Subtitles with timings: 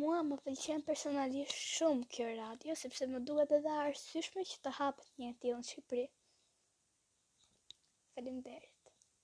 [0.00, 5.12] Mua më pëlqen personalisht shumë kjo radio sepse më duhet edhe arsyeshme që të hapet
[5.24, 6.08] një tillë në Shqipëri.
[8.14, 8.93] Faleminderit.